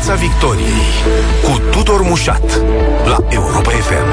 [0.00, 0.82] Piața Victoriei
[1.42, 2.60] cu Tudor Mușat
[3.04, 4.12] la Europa FM.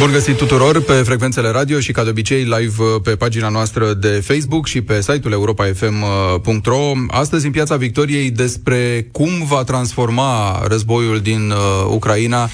[0.00, 3.92] Bun găsit tuturor pe frecvențele radio și ca de obicei live uh, pe pagina noastră
[3.92, 6.92] de Facebook și pe site-ul europa.fm.ro.
[7.08, 11.56] Astăzi în Piața Victoriei despre cum va transforma războiul din uh,
[11.94, 12.48] Ucraina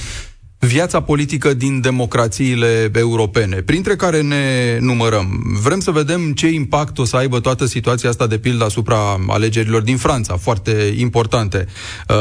[0.59, 5.43] viața politică din democrațiile europene, printre care ne numărăm.
[5.63, 8.97] Vrem să vedem ce impact o să aibă toată situația asta, de pildă, asupra
[9.29, 11.67] alegerilor din Franța, foarte importante,
[12.09, 12.17] uh,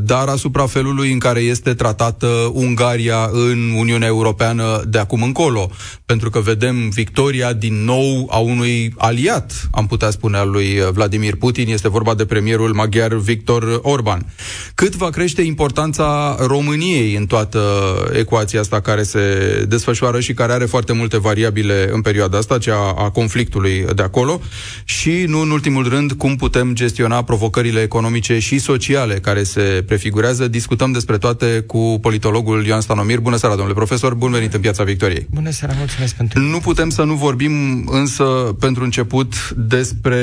[0.00, 5.70] dar asupra felului în care este tratată Ungaria în Uniunea Europeană de acum încolo,
[6.06, 11.36] pentru că vedem victoria din nou a unui aliat, am putea spune, al lui Vladimir
[11.36, 14.26] Putin, este vorba de premierul maghiar Victor Orban.
[14.74, 17.67] Cât va crește importanța României în toată
[18.12, 19.20] ecuația asta care se
[19.68, 24.40] desfășoară și care are foarte multe variabile în perioada asta, cea a conflictului de acolo
[24.84, 30.48] și, nu în ultimul rând, cum putem gestiona provocările economice și sociale care se prefigurează.
[30.48, 33.20] Discutăm despre toate cu politologul Ioan Stanomir.
[33.20, 35.26] Bună seara, domnule profesor, bun venit în Piața Victoriei.
[35.30, 36.40] Bună seara, mulțumesc pentru...
[36.40, 37.52] Nu putem să nu vorbim
[37.90, 38.24] însă,
[38.60, 40.16] pentru început, despre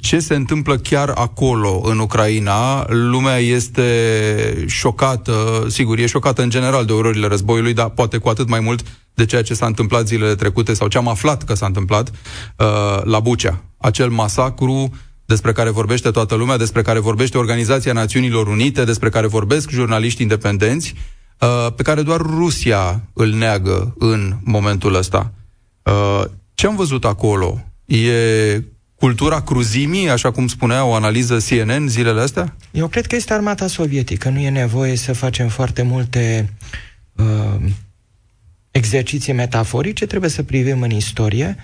[0.00, 2.86] ce se întâmplă chiar acolo, în Ucraina.
[2.88, 3.84] Lumea este
[4.66, 8.84] șocată, sigur, e șocată în general de ororile războiului, dar poate cu atât mai mult
[9.14, 13.02] de ceea ce s-a întâmplat zilele trecute sau ce am aflat că s-a întâmplat uh,
[13.02, 13.64] la Bucea.
[13.76, 14.90] Acel masacru
[15.24, 20.22] despre care vorbește toată lumea, despre care vorbește Organizația Națiunilor Unite, despre care vorbesc jurnaliști
[20.22, 20.94] independenți,
[21.40, 25.32] uh, pe care doar Rusia îl neagă în momentul ăsta.
[25.82, 26.24] Uh,
[26.54, 27.64] ce am văzut acolo?
[27.84, 28.04] E
[29.00, 32.56] cultura cruzimii, așa cum spunea o analiză CNN zilele astea?
[32.70, 34.28] Eu cred că este armata sovietică.
[34.28, 36.52] Nu e nevoie să facem foarte multe
[37.16, 37.70] uh,
[38.70, 41.56] exerciții metaforice, trebuie să privim în istorie.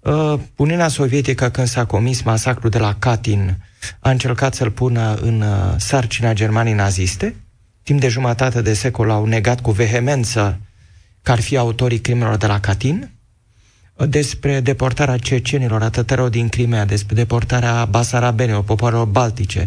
[0.00, 3.56] Uh, Uniunea Sovietică, când s-a comis masacrul de la Katyn,
[4.00, 7.34] a încercat să-l pună în uh, sarcina Germanii naziste.
[7.82, 10.60] Timp de jumătate de secol au negat cu vehemență
[11.22, 13.10] că ar fi autorii crimelor de la Katyn
[14.06, 19.66] despre deportarea cecenilor, a din Crimea, despre deportarea basarabenilor, popoarelor baltice,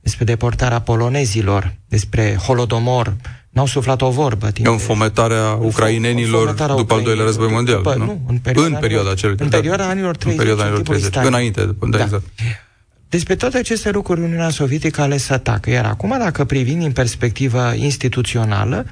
[0.00, 3.16] despre deportarea polonezilor, despre Holodomor,
[3.50, 4.50] n-au suflat o vorbă.
[4.50, 8.04] Timp Înfometarea ucrainenilor fometarea după al doilea război mondial, după, nu?
[8.04, 8.20] nu?
[8.28, 11.96] În perioada, în perioada acelui În perioada anilor 30, în perioada anilor 30, înainte, da,
[11.96, 12.02] da.
[12.02, 12.24] exact.
[13.08, 15.70] Despre toate aceste lucruri, Uniunea Sovietică a ales să atacă.
[15.70, 18.86] Iar acum, dacă privim din perspectivă instituțională,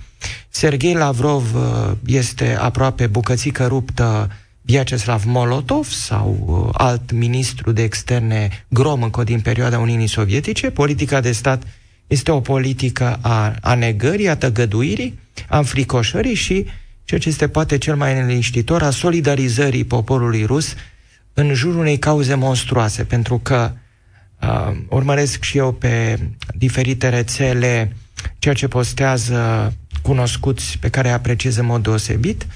[0.48, 4.30] Sergei Lavrov uh, este aproape bucățică ruptă
[4.70, 10.70] Vyacheslav Molotov sau uh, alt ministru de externe grom încă din perioada Uniunii Sovietice.
[10.70, 11.62] Politica de stat
[12.06, 16.66] este o politică a, a negării, a tăgăduirii, a înfricoșării și,
[17.04, 20.74] ceea ce este poate cel mai neliniștitor, a solidarizării poporului rus
[21.34, 23.72] în jurul unei cauze monstruoase, pentru că
[24.40, 26.18] uh, urmăresc și eu pe
[26.54, 27.96] diferite rețele
[28.38, 29.72] ceea ce postează
[30.02, 32.46] cunoscuți pe care apreciez în mod deosebit,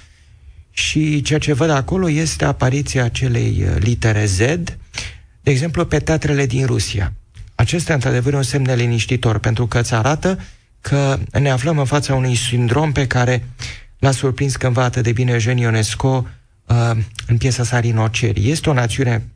[0.77, 4.39] și ceea ce văd acolo este apariția acelei uh, litere Z,
[5.41, 7.13] de exemplu, pe teatrele din Rusia.
[7.55, 10.39] Acesta, într-adevăr, e un semn liniștitor, pentru că îți arată
[10.81, 13.45] că ne aflăm în fața unui sindrom pe care
[13.99, 16.27] l-a surprins cândva atât de bine Eugene Ionesco
[16.67, 16.91] uh,
[17.27, 18.51] în piesa sa Rinoceri.
[18.51, 19.29] Este o națiune,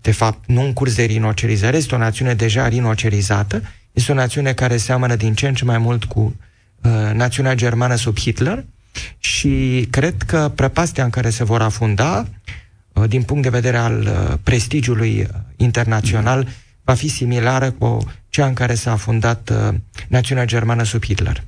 [0.00, 3.62] de fapt, nu în curs de rinocerizare, este o națiune deja rinocerizată,
[3.92, 6.36] este o națiune care seamănă din ce în ce mai mult cu
[6.82, 8.64] uh, națiunea germană sub Hitler,
[9.18, 12.26] și cred că prăpastia în care se vor afunda,
[12.92, 16.48] uh, din punct de vedere al uh, prestigiului uh, internațional,
[16.84, 17.98] va fi similară cu
[18.28, 19.52] cea în care s-a afundat
[20.08, 21.44] națiunea germană sub Hitler.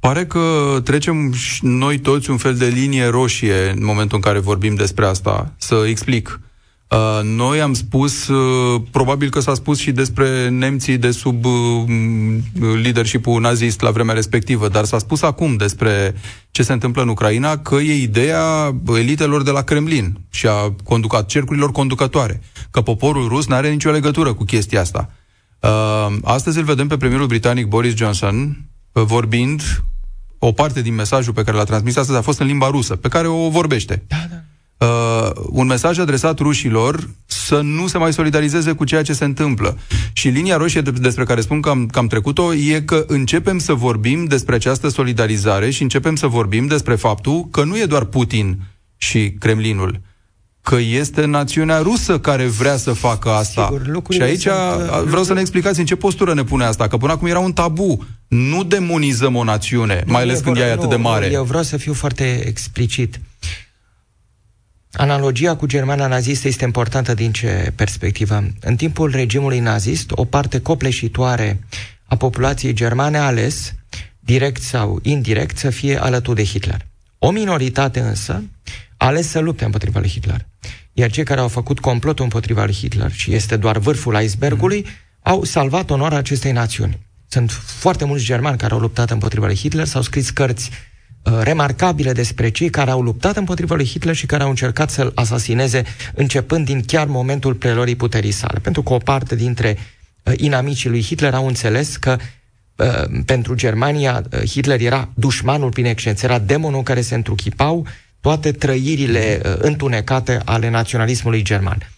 [0.00, 4.74] Pare că trecem noi toți un fel de linie roșie în momentul în care vorbim
[4.74, 5.52] despre asta.
[5.56, 6.40] Să explic.
[6.42, 6.51] Uh,
[7.22, 11.52] noi am spus, uh, probabil că s-a spus și despre nemții de sub uh,
[12.82, 16.14] leadership-ul nazist la vremea respectivă, dar s-a spus acum despre
[16.50, 21.26] ce se întâmplă în Ucraina, că e ideea elitelor de la Kremlin și a conducat,
[21.26, 25.10] cercurilor conducătoare, că poporul rus nu are nicio legătură cu chestia asta.
[26.22, 29.82] Astăzi îl vedem pe premierul britanic Boris Johnson vorbind
[30.38, 33.08] o parte din mesajul pe care l-a transmis astăzi a fost în limba rusă, pe
[33.08, 34.02] care o vorbește.
[34.08, 34.36] Da, da
[34.82, 39.78] uh, un mesaj adresat rușilor să nu se mai solidarizeze cu ceea ce se întâmplă.
[40.12, 43.72] Și linia roșie despre care spun că am, că am trecut-o e că începem să
[43.72, 48.58] vorbim despre această solidarizare și începem să vorbim despre faptul că nu e doar Putin
[48.96, 50.00] și Kremlinul,
[50.62, 53.68] că este națiunea rusă care vrea să facă asta.
[53.84, 56.88] Sigur, și aici sunt, uh, vreau să ne explicați în ce postură ne pune asta,
[56.88, 58.04] că până acum era un tabu.
[58.28, 61.30] Nu demonizăm o națiune, nu, mai ales când ea e atât de mare.
[61.32, 63.20] Eu vreau să fiu foarte explicit.
[64.92, 68.44] Analogia cu Germania nazistă este importantă din ce perspectivă?
[68.60, 71.60] În timpul regimului nazist, o parte copleșitoare
[72.04, 73.74] a populației germane a ales,
[74.20, 76.86] direct sau indirect, să fie alături de Hitler.
[77.18, 78.42] O minoritate însă
[78.96, 80.46] a ales să lupte împotriva lui Hitler.
[80.92, 84.90] Iar cei care au făcut complotul împotriva lui Hitler, și este doar vârful icebergului, mm.
[85.22, 86.98] au salvat onoarea acestei națiuni.
[87.28, 90.91] Sunt foarte mulți germani care au luptat împotriva lui Hitler, s-au scris cărți uh,
[91.22, 95.82] remarcabile despre cei care au luptat împotriva lui Hitler și care au încercat să-l asasineze
[96.14, 98.58] începând din chiar momentul prelorii puterii sale.
[98.58, 99.78] Pentru că o parte dintre
[100.22, 102.16] uh, inamicii lui Hitler au înțeles că
[102.76, 107.86] uh, pentru Germania uh, Hitler era dușmanul prin excelență, era demonul care se întruchipau
[108.20, 111.88] toate trăirile uh, întunecate ale naționalismului german.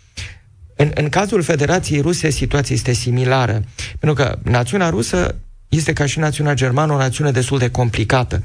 [0.76, 3.62] În, în cazul Federației Ruse, situația este similară,
[3.98, 5.34] pentru că națiunea rusă
[5.76, 8.42] este ca și națiunea germană o națiune destul de complicată.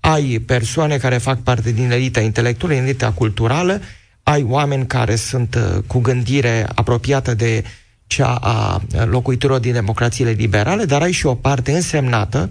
[0.00, 3.80] Ai persoane care fac parte din elita intelectuală, din elita culturală,
[4.22, 7.64] ai oameni care sunt uh, cu gândire apropiată de
[8.06, 12.50] cea a locuitorilor din democrațiile liberale, dar ai și o parte însemnată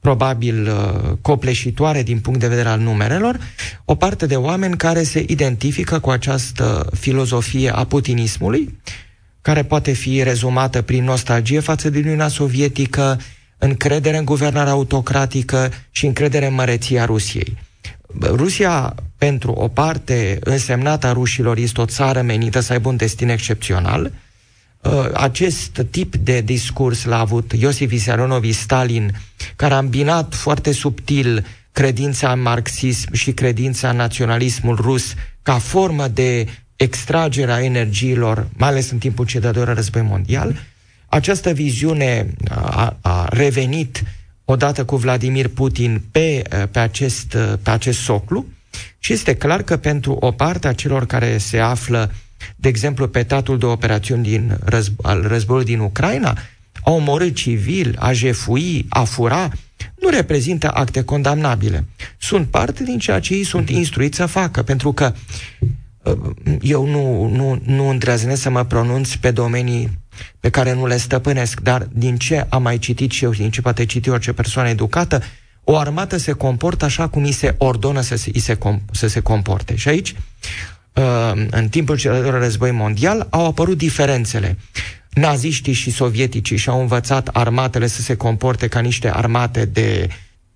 [0.00, 3.38] probabil uh, copleșitoare din punct de vedere al numerelor,
[3.84, 8.78] o parte de oameni care se identifică cu această filozofie a putinismului,
[9.42, 13.20] care poate fi rezumată prin nostalgie față de Uniunea Sovietică,
[13.58, 17.58] încredere în guvernarea autocratică și încredere în măreția Rusiei.
[18.20, 23.28] Rusia, pentru o parte însemnată a rușilor, este o țară menită să aibă un destin
[23.28, 24.12] excepțional,
[24.82, 29.10] Uh, acest tip de discurs l-a avut Iosif Vissarionovici Stalin,
[29.56, 36.08] care a îmbinat foarte subtil credința în marxism și credința în naționalismul rus ca formă
[36.08, 36.46] de
[36.82, 40.56] extragerea energiilor, mai ales în timpul cel de-al doilea război mondial.
[41.08, 44.02] Această viziune a, a revenit
[44.44, 48.46] odată cu Vladimir Putin pe, pe, acest, pe acest soclu
[48.98, 52.10] și este clar că pentru o parte a celor care se află
[52.56, 56.38] de exemplu, pe tatul de operațiuni din răzb- al războiului din Ucraina,
[56.82, 59.50] a omorât civil, a jefui, a fura,
[60.00, 61.84] nu reprezintă acte condamnabile.
[62.18, 65.12] Sunt parte din ceea ce ei sunt instruiți să facă, pentru că
[65.58, 65.68] uh,
[66.60, 70.00] eu nu, nu, nu îndrăznesc să mă pronunț pe domenii
[70.40, 73.60] pe care nu le stăpânesc, dar din ce am mai citit și eu, din ce
[73.60, 75.22] poate citi orice persoană educată,
[75.64, 78.58] o armată se comportă așa cum îi se ordonă să se, se,
[78.90, 79.76] să se comporte.
[79.76, 80.14] Și aici
[80.94, 84.58] Uh, în timpul celor război mondial, au apărut diferențele.
[85.10, 90.08] Naziștii și sovieticii și-au învățat armatele să se comporte ca niște armate de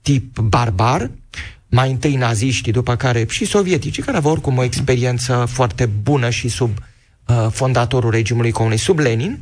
[0.03, 1.11] tip barbar,
[1.69, 6.49] mai întâi naziștii, după care și sovieticii, care aveau oricum o experiență foarte bună și
[6.49, 6.79] sub
[7.27, 9.39] uh, fondatorul regimului comunist, sub Lenin,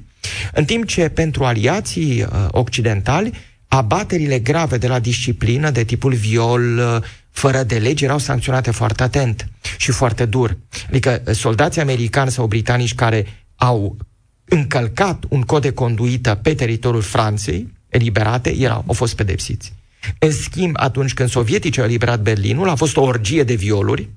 [0.53, 3.32] în timp ce pentru aliații uh, occidentali,
[3.69, 9.03] abaterile grave de la disciplină, de tipul viol, uh, fără de lege erau sancționate foarte
[9.03, 10.56] atent și foarte dur.
[10.88, 13.97] Adică eh, soldații americani sau britanici care au
[14.44, 19.73] încălcat un cod de conduită pe teritoriul Franței, eliberate, erau, au fost pedepsiți.
[20.19, 24.09] În schimb, atunci când sovieticii au eliberat Berlinul, a fost o orgie de violuri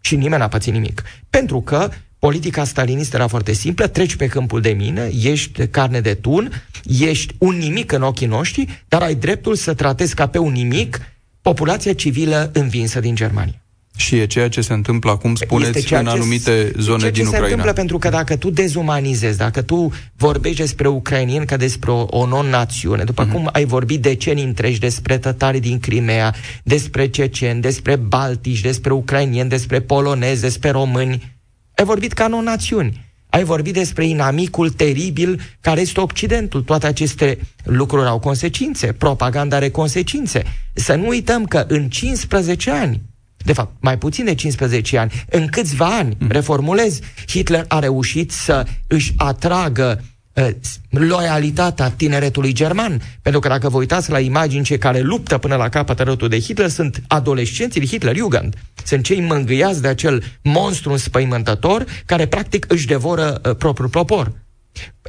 [0.00, 1.02] și nimeni n-a pățit nimic.
[1.30, 6.14] Pentru că politica stalinistă era foarte simplă, treci pe câmpul de mine, ești carne de
[6.14, 10.52] tun, ești un nimic în ochii noștri, dar ai dreptul să tratezi ca pe un
[10.52, 11.00] nimic
[11.40, 13.62] populația civilă învinsă din Germania.
[13.96, 17.46] Și e ceea ce se întâmplă acum, spuneți, în anumite zone ceea din ce Ucraina.
[17.46, 22.06] se întâmplă pentru că dacă tu dezumanizezi, dacă tu vorbești despre ucrainieni ca despre o,
[22.08, 23.32] o non-națiune, după uh-huh.
[23.32, 29.48] cum ai vorbit decenii întregi despre tătarii din Crimea, despre ceceni, despre baltici, despre ucrainieni,
[29.48, 31.40] despre polonezi, despre români,
[31.74, 33.10] ai vorbit ca non-națiuni.
[33.28, 36.62] Ai vorbit despre inamicul teribil care este Occidentul.
[36.62, 38.92] Toate aceste lucruri au consecințe.
[38.92, 40.42] Propaganda are consecințe.
[40.72, 43.00] Să nu uităm că în 15 ani,
[43.44, 46.28] de fapt, mai puțin de 15 ani, în câțiva ani, mm.
[46.30, 50.48] reformulez, Hitler a reușit să își atragă uh,
[50.90, 53.00] loialitatea tineretului german.
[53.22, 56.40] Pentru că dacă vă uitați la imagini cei care luptă până la capăt rătul de
[56.40, 58.54] Hitler sunt adolescenții de Hitler-Jugend.
[58.84, 64.32] Sunt cei mângâiați de acel monstru înspăimântător care practic își devoră uh, propriul popor.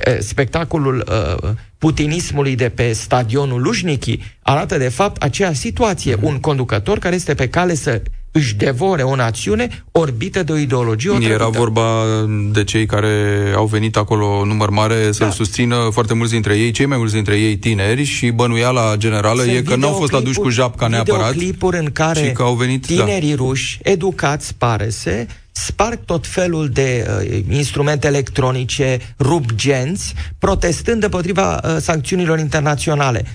[0.07, 6.17] Uh, spectacolul uh, putinismului de pe stadionul Lujniki arată de fapt aceea situație.
[6.21, 8.01] Un conducător care este pe cale să
[8.35, 11.33] își devore o națiune orbită de o ideologie otrăvită.
[11.33, 12.03] Era vorba
[12.51, 15.33] de cei care au venit acolo număr mare să-l da.
[15.33, 19.55] susțină foarte mulți dintre ei, cei mai mulți dintre ei tineri și bănuiala generală Sunt
[19.55, 21.31] e că n-au fost aduși cu japca neapărat.
[21.31, 23.03] clipuri în care că au venit, da.
[23.03, 23.35] tinerii da.
[23.35, 31.61] ruși, educați, pare se, sparg tot felul de uh, instrumente electronice, rup genți, protestând împotriva
[31.63, 33.25] uh, sancțiunilor internaționale.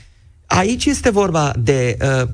[0.47, 2.29] Aici este vorba de uh,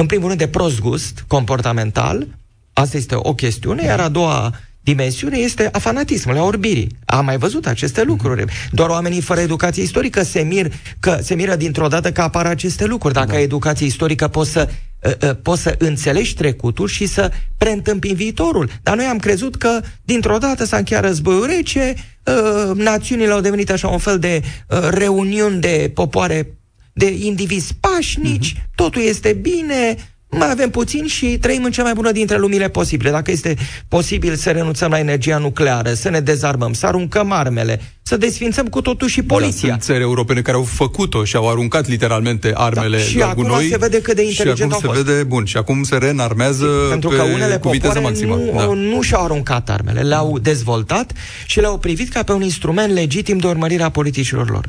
[0.00, 2.26] în primul rând, de prost gust comportamental,
[2.72, 6.88] asta este o chestiune, iar a doua dimensiune este a fanatismului, a orbirii.
[7.04, 8.44] Am mai văzut aceste lucruri.
[8.70, 12.84] Doar oamenii fără educație istorică se, mir, că, se miră dintr-o dată că apar aceste
[12.84, 13.14] lucruri.
[13.14, 13.34] Dacă da.
[13.36, 14.68] ai educație istorică, poți să
[15.02, 18.70] uh, uh, poți să înțelegi trecutul și să preîntâmpini viitorul.
[18.82, 23.70] Dar noi am crezut că dintr-o dată s-a încheiat războiul rece, uh, națiunile au devenit
[23.70, 24.42] așa un fel de
[24.90, 26.58] reuniuni de popoare,
[26.98, 28.74] de indivizi pașnici, uh-huh.
[28.74, 29.96] totul este bine,
[30.30, 33.10] mai avem puțin și trăim în cea mai bună dintre lumile posibile.
[33.10, 33.56] Dacă este
[33.88, 38.80] posibil să renunțăm la energia nucleară, să ne dezarmăm, să aruncăm armele, să desfințăm cu
[38.80, 39.68] totul și poliția.
[39.68, 43.28] Da, sunt țări europene care au făcut-o și au aruncat literalmente armele da, și la
[43.28, 43.68] acum gunoi.
[43.68, 47.08] se vede cât de inteligent și acum se vede, bun, și acum se reînarmează Pentru
[47.08, 48.34] că unele cu viteză maximă.
[48.34, 48.64] Nu, da.
[48.64, 51.12] nu și-au aruncat armele, le-au dezvoltat
[51.46, 54.68] și le-au privit ca pe un instrument legitim de urmărire a politicilor lor.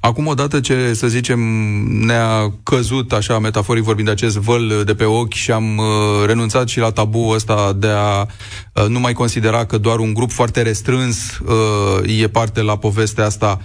[0.00, 1.40] Acum, odată ce, să zicem,
[2.04, 5.86] ne-a căzut, așa, metaforic vorbind, acest văl de pe ochi și am uh,
[6.26, 10.30] renunțat și la tabu ăsta de a uh, nu mai considera că doar un grup
[10.30, 13.60] foarte restrâns uh, e parte la povestea asta,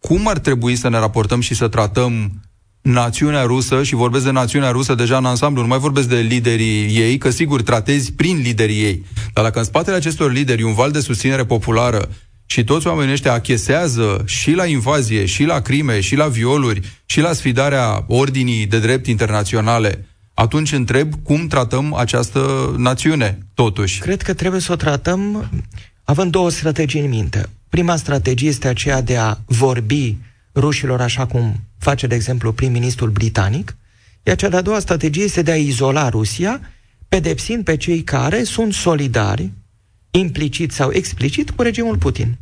[0.00, 2.40] cum ar trebui să ne raportăm și să tratăm
[2.80, 6.96] națiunea rusă și vorbesc de națiunea rusă deja în ansamblu, nu mai vorbesc de liderii
[6.96, 9.04] ei, că sigur tratezi prin liderii ei.
[9.32, 12.08] Dar dacă în spatele acestor lideri un val de susținere populară
[12.46, 17.20] și toți oamenii ăștia achesează și la invazie, și la crime, și la violuri, și
[17.20, 24.00] la sfidarea ordinii de drept internaționale, atunci întreb cum tratăm această națiune, totuși.
[24.00, 25.50] Cred că trebuie să o tratăm
[26.04, 27.48] având două strategii în minte.
[27.68, 30.16] Prima strategie este aceea de a vorbi
[30.54, 33.76] rușilor așa cum face, de exemplu, prim-ministrul britanic,
[34.22, 36.60] iar cea de-a doua strategie este de a izola Rusia,
[37.08, 39.50] pedepsind pe cei care sunt solidari
[40.18, 42.38] implicit sau explicit, cu regimul Putin.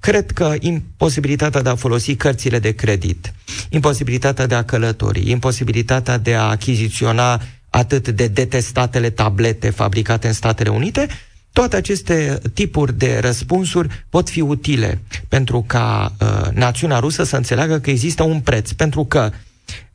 [0.00, 3.32] Cred că imposibilitatea de a folosi cărțile de credit,
[3.70, 10.70] imposibilitatea de a călători, imposibilitatea de a achiziționa atât de detestatele tablete fabricate în Statele
[10.70, 11.08] Unite,
[11.52, 17.78] toate aceste tipuri de răspunsuri pot fi utile pentru ca uh, națiunea rusă să înțeleagă
[17.78, 19.30] că există un preț, pentru că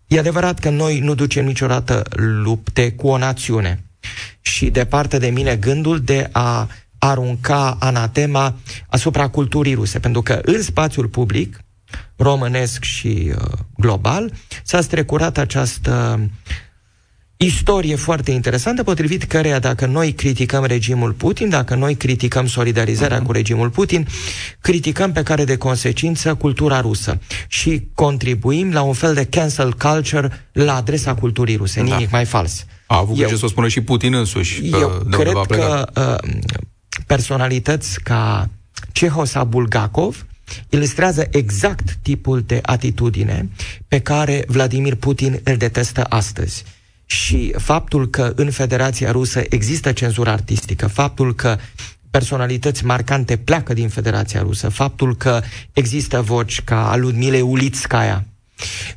[0.08, 3.84] e adevărat că noi nu ducem niciodată lupte cu o națiune.
[4.42, 6.70] Și departe de mine gândul de a
[7.00, 8.56] arunca anatema
[8.88, 11.60] asupra culturii ruse, pentru că în spațiul public,
[12.16, 14.32] românesc și uh, global,
[14.64, 16.20] s-a strecurat această
[17.38, 23.26] istorie foarte interesantă, potrivit căreia dacă noi criticăm regimul Putin, dacă noi criticăm solidarizarea uh-huh.
[23.26, 24.08] cu regimul Putin,
[24.62, 30.48] criticăm pe care de consecință cultura rusă și contribuim la un fel de cancel culture
[30.52, 31.84] la adresa culturii ruse.
[31.84, 31.96] Da.
[31.96, 32.66] Nimic mai fals.
[32.88, 34.70] A avut eu, ce să o spună și Putin însuși.
[34.70, 36.32] Eu cred că uh,
[37.06, 38.50] personalități ca
[38.92, 40.26] Cehov sau Bulgakov
[40.70, 43.50] ilustrează exact tipul de atitudine
[43.88, 46.64] pe care Vladimir Putin îl detestă astăzi.
[47.06, 51.58] Și faptul că în Federația Rusă există cenzură artistică, faptul că
[52.10, 55.42] personalități marcante pleacă din Federația Rusă, faptul că
[55.74, 58.26] există voci ca a Ludmilei Ulitskaya,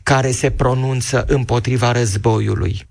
[0.02, 2.88] care se pronunță împotriva războiului.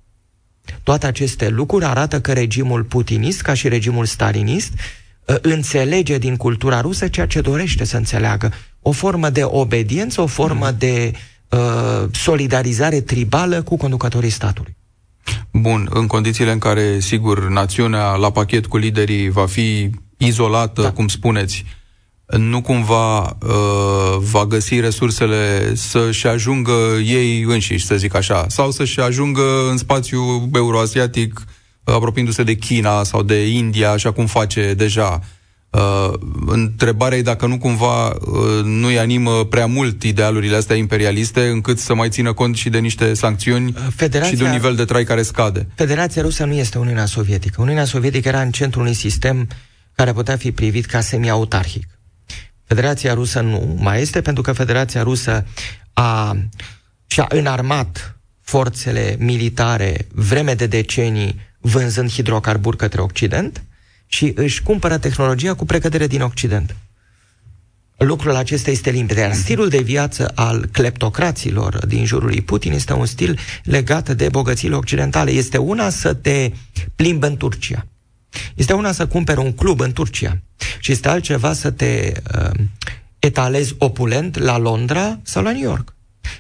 [0.84, 4.72] Toate aceste lucruri arată că regimul putinist, ca și regimul stalinist,
[5.30, 8.52] Uh, înțelege din cultura rusă ceea ce dorește să înțeleagă.
[8.82, 10.76] O formă de obediență, o formă mm.
[10.78, 11.12] de
[11.50, 14.78] uh, solidarizare tribală cu conducătorii statului.
[15.52, 20.92] Bun, în condițiile în care, sigur, națiunea la pachet cu liderii va fi izolată, da.
[20.92, 21.66] cum spuneți,
[22.38, 29.00] nu cumva uh, va găsi resursele să-și ajungă ei înșiși, să zic așa, sau să-și
[29.00, 31.44] ajungă în spațiul euroasiatic
[31.84, 35.20] apropiindu-se de China sau de India, așa cum face deja.
[35.70, 36.14] Uh,
[36.46, 38.16] întrebarea e dacă nu cumva uh,
[38.64, 43.14] nu-i animă prea mult idealurile astea imperialiste încât să mai țină cont și de niște
[43.14, 45.68] sancțiuni Federația, și de un nivel de trai care scade.
[45.76, 47.62] Federația Rusă nu este Uniunea Sovietică.
[47.62, 49.48] Uniunea Sovietică era în centrul unui sistem
[49.96, 51.99] care putea fi privit ca semi-autarhic.
[52.70, 55.46] Federația Rusă nu mai este pentru că Federația Rusă
[55.94, 56.38] a,
[57.08, 63.64] și-a înarmat forțele militare vreme de decenii vânzând hidrocarburi către Occident
[64.06, 66.76] și își cumpără tehnologia cu precădere din Occident.
[67.98, 69.20] Lucrul acesta este limpede.
[69.20, 74.30] Iar stilul de viață al cleptocraților din jurul lui Putin este un stil legat de
[74.30, 75.32] bogățiile occidentale.
[75.32, 76.52] Este una să te
[76.96, 77.86] plimbi în Turcia.
[78.56, 80.42] Este una să cumperi un club în Turcia.
[80.80, 82.50] Și este altceva să te uh,
[83.20, 85.96] etalezi opulent la Londra sau la New York.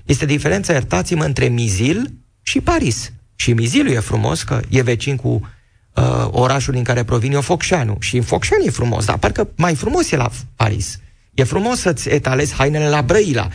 [0.05, 3.11] Este diferența, iertați-mă, între Mizil și Paris.
[3.35, 5.49] Și Miziliu e frumos, că e vecin cu
[5.93, 7.97] uh, orașul din care provine eu, Focșanu.
[7.99, 10.99] Și în Focșani e frumos, dar parcă mai frumos e la Paris.
[11.33, 13.47] E frumos să-ți etalezi hainele la Brăila,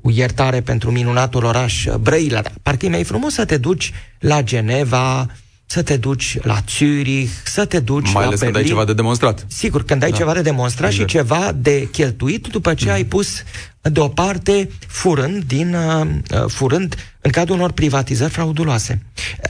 [0.00, 3.92] cu iertare pentru minunatul oraș uh, Brăila, dar parcă e mai frumos să te duci
[4.18, 5.26] la Geneva,
[5.66, 8.54] să te duci la Zurich, să te duci Mai la ales Berlin.
[8.54, 9.46] când ai ceva de demonstrat.
[9.48, 10.16] Sigur, când ai da.
[10.16, 11.10] ceva de demonstrat exact.
[11.10, 12.92] și ceva de cheltuit după ce mm.
[12.92, 13.42] ai pus
[13.80, 19.02] deoparte furând, din, uh, uh, furând în cadrul unor privatizări frauduloase.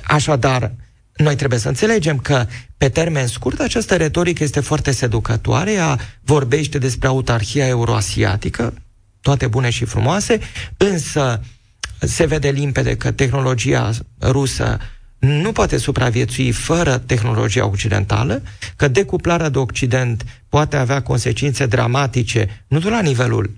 [0.02, 0.72] Așadar,
[1.16, 6.78] noi trebuie să înțelegem că, pe termen scurt, această retorică este foarte seducătoare, ea vorbește
[6.78, 8.74] despre autarhia euroasiatică,
[9.20, 10.38] toate bune și frumoase,
[10.76, 11.40] însă
[11.98, 13.90] se vede limpede că tehnologia
[14.20, 14.78] rusă
[15.24, 18.42] nu poate supraviețui fără tehnologia occidentală,
[18.76, 23.50] că decuplarea de Occident poate avea consecințe dramatice, nu doar la nivelul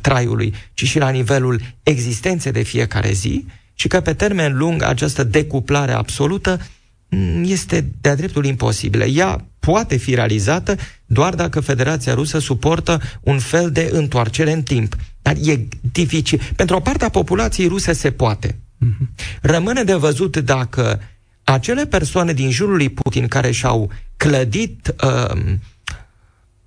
[0.00, 5.24] traiului, ci și la nivelul existenței de fiecare zi, și că pe termen lung această
[5.24, 6.60] decuplare absolută
[7.08, 9.04] mm, este de-a dreptul imposibilă.
[9.04, 14.96] Ea poate fi realizată doar dacă Federația Rusă suportă un fel de întoarcere în timp.
[15.22, 16.40] Dar e dificil.
[16.56, 18.58] Pentru o parte a populației ruse se poate.
[18.78, 19.10] Mhm.
[19.40, 21.00] Rămâne de văzut dacă
[21.44, 25.54] acele persoane din jurul lui Putin care și-au clădit uh,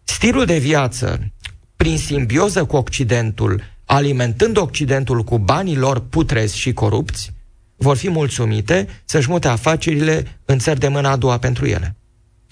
[0.04, 1.32] stilul de viață
[1.76, 7.34] prin simbioză cu Occidentul, alimentând Occidentul cu banii lor putrezi și corupți,
[7.76, 11.96] vor fi mulțumite să-și mute afacerile în țări de mâna a doua pentru ele.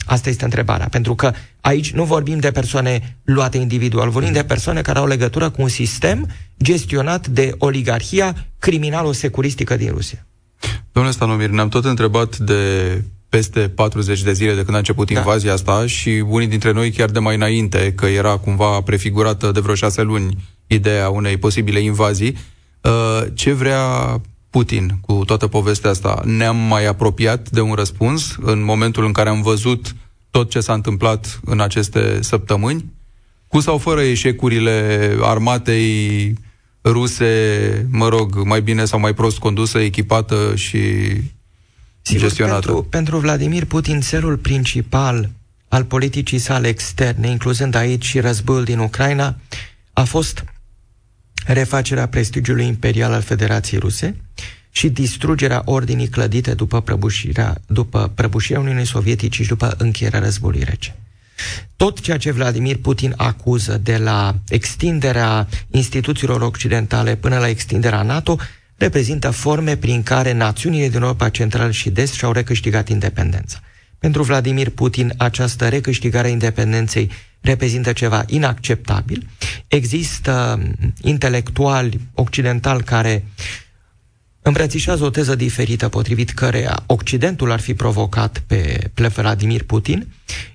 [0.09, 0.87] Asta este întrebarea.
[0.87, 5.49] Pentru că aici nu vorbim de persoane luate individual, vorbim de persoane care au legătură
[5.49, 6.27] cu un sistem
[6.63, 10.25] gestionat de oligarhia criminalo-securistică din Rusia.
[10.91, 12.53] Domnule Stanomir, ne-am tot întrebat de
[13.29, 15.19] peste 40 de zile de când a început da.
[15.19, 19.59] invazia asta și unii dintre noi chiar de mai înainte, că era cumva prefigurată de
[19.59, 20.37] vreo șase luni
[20.67, 22.37] ideea unei posibile invazii.
[22.81, 23.81] Uh, ce vrea
[24.49, 26.21] Putin cu toată povestea asta?
[26.25, 29.95] Ne-am mai apropiat de un răspuns în momentul în care am văzut
[30.29, 32.85] tot ce s-a întâmplat în aceste săptămâni?
[33.47, 36.33] Cu sau fără eșecurile armatei
[36.83, 40.79] ruse, mă rog, mai bine sau mai prost condusă, echipată și
[42.01, 42.65] Sigur, gestionată?
[42.65, 45.29] Pentru, pentru Vladimir Putin, țelul principal
[45.67, 49.35] al politicii sale externe, incluzând aici și războiul din Ucraina,
[49.93, 50.43] a fost
[51.45, 54.15] refacerea prestigiului imperial al Federației Ruse
[54.71, 60.95] și distrugerea ordinii clădite după prăbușirea, după prăbușirea Uniunii Sovietice și după încheierea războiului rece.
[61.75, 68.37] Tot ceea ce Vladimir Putin acuză de la extinderea instituțiilor occidentale până la extinderea NATO
[68.77, 73.59] reprezintă forme prin care națiunile din Europa Centrală și de Est și-au recâștigat independența.
[73.99, 79.27] Pentru Vladimir Putin, această recâștigare a independenței reprezintă ceva inacceptabil.
[79.67, 80.61] Există
[81.01, 83.25] intelectuali occidentali care
[84.41, 90.07] îmbrățișează o teză diferită potrivit căreia Occidentul ar fi provocat pe, pe Vladimir Putin.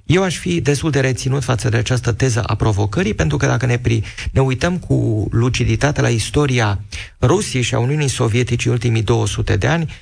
[0.05, 3.67] Eu aș fi destul de reținut față de această teză a provocării, pentru că dacă
[3.67, 6.81] ne, pri, ne uităm cu luciditate la istoria
[7.21, 9.93] Rusiei și a Uniunii Sovietice în ultimii 200 de ani,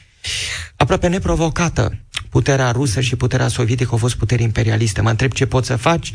[0.77, 1.99] aproape neprovocată,
[2.31, 5.01] puterea rusă și puterea sovietică au fost puteri imperialiste.
[5.01, 6.13] Mă întreb ce poți să faci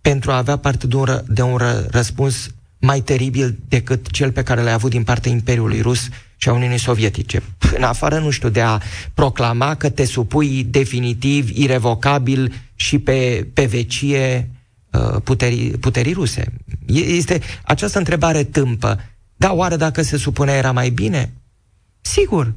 [0.00, 4.32] pentru a avea parte de un, ră, de un ră, răspuns mai teribil decât cel
[4.32, 7.42] pe care l-ai avut din partea Imperiului Rus și a Uniunii Sovietice.
[7.76, 8.78] În afară, nu știu, de a
[9.14, 14.50] proclama că te supui definitiv, irrevocabil și pe, pe vecie
[14.90, 16.52] uh, puterii, puterii ruse.
[16.86, 19.00] Este această întrebare tâmpă.
[19.36, 21.32] Da, oare dacă se supune era mai bine?
[22.00, 22.52] Sigur.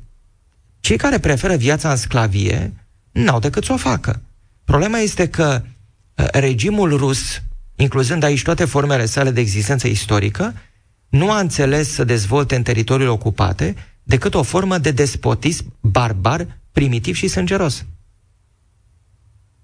[0.79, 2.73] Cei care preferă viața în sclavie
[3.11, 4.21] n-au decât să o facă.
[4.63, 5.69] Problema este că uh,
[6.31, 7.41] regimul rus,
[7.75, 10.53] incluzând aici toate formele sale de existență istorică,
[11.09, 17.15] nu a înțeles să dezvolte în teritoriile ocupate decât o formă de despotism barbar, primitiv
[17.15, 17.85] și sângeros.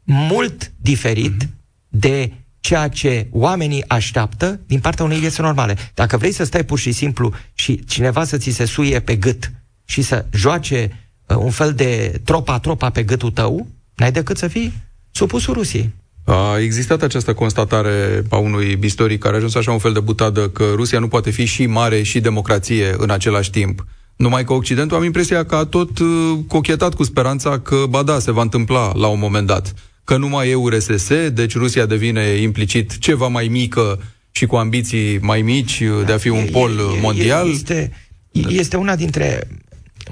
[0.03, 1.49] Mult diferit mm-hmm.
[1.87, 5.77] de ceea ce oamenii așteaptă din partea unei vieți normale.
[5.93, 9.51] Dacă vrei să stai pur și simplu și cineva să ți se suie pe gât
[9.85, 10.91] și să joace
[11.27, 14.73] uh, un fel de tropa-tropa pe gâtul tău, n-ai decât să fii
[15.11, 15.93] supusul Rusiei.
[16.29, 20.49] A existat această constatare a unui istoric care a ajuns așa un fel de butadă
[20.49, 23.85] că Rusia nu poate fi și mare și democrație în același timp.
[24.15, 26.07] Numai că Occidentul am impresia că a tot uh,
[26.47, 29.73] cochetat cu speranța că, ba da, se va întâmpla la un moment dat.
[30.03, 33.99] Că nu mai e URSS, deci Rusia devine implicit ceva mai mică
[34.31, 37.49] și cu ambiții mai mici de a fi un pol e, mondial.
[37.49, 37.91] Este,
[38.31, 39.47] este una dintre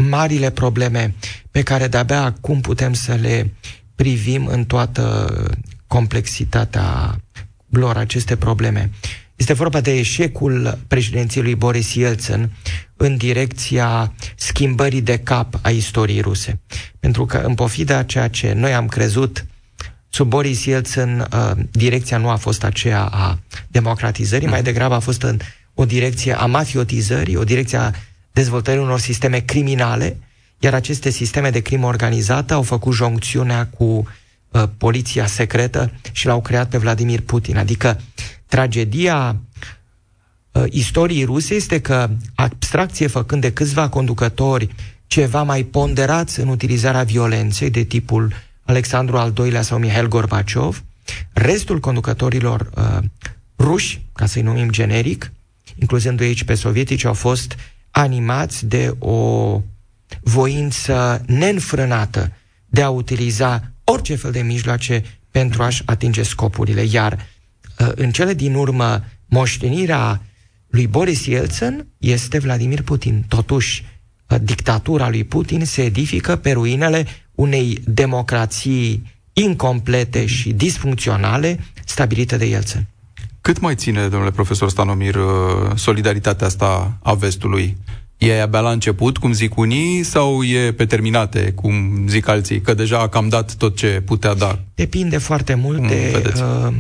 [0.10, 1.16] marile probleme
[1.52, 3.54] pe care de-abia acum putem să le
[3.96, 5.34] privim în toată
[5.88, 7.20] complexitatea
[7.70, 8.90] lor aceste probleme.
[9.36, 12.52] Este vorba de eșecul președinției lui Boris Yeltsin
[12.98, 16.60] în direcția schimbării de cap a istoriei ruse.
[17.00, 19.46] Pentru că, în pofida ceea ce noi am crezut,
[20.10, 25.22] sub Boris Yeltsin, uh, direcția nu a fost aceea a democratizării, mai degrabă a fost
[25.22, 25.40] în
[25.74, 27.92] o direcție a mafiotizării, o direcție a
[28.32, 30.18] dezvoltării unor sisteme criminale,
[30.60, 34.06] iar aceste sisteme de crimă organizată au făcut joncțiunea cu uh,
[34.78, 37.58] poliția secretă și l-au creat pe Vladimir Putin.
[37.58, 38.00] Adică
[38.46, 39.36] tragedia
[40.52, 44.70] uh, istoriei ruse este că, abstracție făcând de câțiva conducători
[45.08, 50.84] ceva mai ponderați în utilizarea violenței, de tipul Alexandru al II-lea sau Mihail Gorbaciov,
[51.34, 52.98] restul conducătorilor uh,
[53.60, 55.32] ruși, ca să-i numim generic,
[55.76, 57.56] incluzându-i aici pe sovietici, au fost
[57.92, 59.62] animați de o
[60.22, 62.32] voință neînfrânată
[62.66, 66.82] de a utiliza orice fel de mijloace pentru a-și atinge scopurile.
[66.82, 67.14] Iar
[67.80, 70.22] uh, în cele din urmă, moștenirea
[70.68, 73.26] lui Boris Yeltsin este Vladimir Putin.
[73.28, 73.86] Totuși,
[74.28, 82.46] uh, dictatura lui Putin se edifică pe ruinele unei democrații incomplete și disfuncționale stabilite de
[82.46, 82.86] Yeltsin.
[83.42, 85.24] Cât mai ține, domnule profesor Stanomir, uh,
[85.76, 87.78] solidaritatea asta a vestului?
[88.18, 92.74] E abia la început, cum zic unii, sau e pe terminate, cum zic alții, că
[92.74, 94.60] deja a cam dat tot ce putea da?
[94.76, 96.74] Depinde foarte mult cum de uh,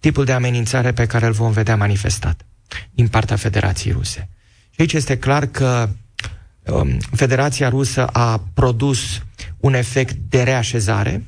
[0.00, 2.40] tipul de amenințare pe care îl vom vedea manifestat
[2.90, 4.28] din partea Federației Ruse.
[4.70, 5.88] Și aici este clar că
[6.66, 9.22] um, Federația Rusă a produs
[9.56, 11.24] un efect de reașezare.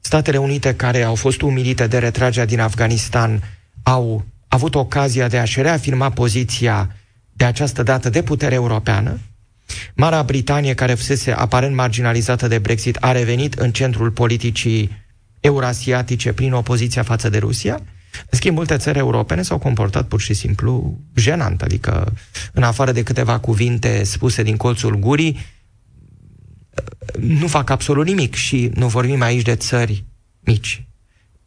[0.00, 3.42] Statele Unite, care au fost umilite de retragerea din Afganistan,
[3.82, 6.96] au avut ocazia de a-și reafirma poziția
[7.36, 9.18] de această dată de putere europeană.
[9.94, 14.90] Marea Britanie, care fusese aparent marginalizată de Brexit, a revenit în centrul politicii
[15.40, 17.74] eurasiatice prin opoziția față de Rusia.
[18.30, 22.12] În schimb, multe țări europene s-au comportat pur și simplu jenant, adică
[22.52, 25.38] în afară de câteva cuvinte spuse din colțul gurii,
[27.20, 30.04] nu fac absolut nimic și nu vorbim aici de țări
[30.40, 30.86] mici.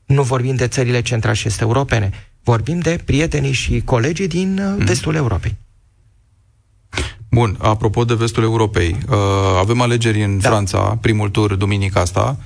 [0.06, 2.10] Nu vorbim de țările central și este europene.
[2.44, 4.86] Vorbim de prietenii și colegii din mm.
[4.86, 5.58] vestul Europei.
[7.32, 9.16] Bun, apropo de vestul Europei, uh,
[9.60, 10.50] avem alegeri în da.
[10.50, 12.38] Franța, primul tur duminica asta.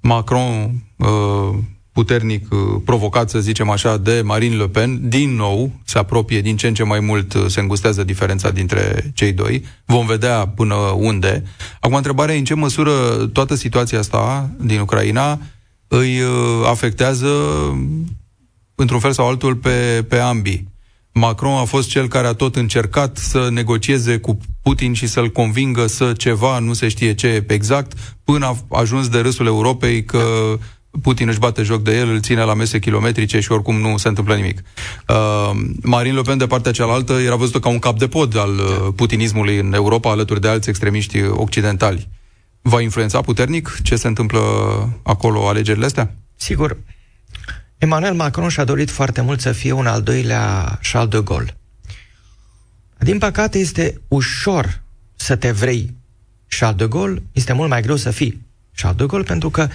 [0.00, 1.58] Macron, uh,
[1.92, 6.56] puternic uh, provocat, să zicem așa, de Marine Le Pen, din nou se apropie din
[6.56, 9.64] ce în ce mai mult, uh, se îngustează diferența dintre cei doi.
[9.84, 11.42] Vom vedea până unde.
[11.80, 12.90] Acum, întrebarea e în ce măsură
[13.32, 15.38] toată situația asta din Ucraina
[15.88, 17.28] îi uh, afectează
[18.74, 20.68] într-un fel sau altul pe, pe ambii.
[21.18, 25.86] Macron a fost cel care a tot încercat să negocieze cu Putin și să-l convingă
[25.86, 27.92] să ceva, nu se știe ce exact,
[28.24, 30.22] până a ajuns de râsul Europei că
[31.02, 34.08] Putin își bate joc de el, îl ține la mese kilometrice și oricum nu se
[34.08, 34.62] întâmplă nimic.
[35.08, 35.50] Uh,
[35.82, 38.88] Marine Le Pen, de partea cealaltă, era văzută ca un cap de pod al uh,
[38.96, 42.08] putinismului în Europa, alături de alți extremiști occidentali.
[42.62, 44.40] Va influența puternic ce se întâmplă
[45.02, 46.14] acolo, alegerile astea?
[46.34, 46.76] Sigur,
[47.78, 51.56] Emmanuel Macron și-a dorit foarte mult să fie un al doilea Charles de Gaulle.
[52.98, 54.82] Din păcate, este ușor
[55.16, 55.94] să te vrei
[56.58, 59.68] Charles de Gaulle, este mult mai greu să fii Charles de Gaulle, pentru că